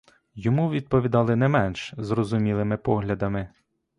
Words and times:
Йому 0.35 0.69
відповідали 0.69 1.35
не 1.35 1.47
менш 1.47 1.93
зрозумілими 1.97 2.77
поглядами. 2.77 3.49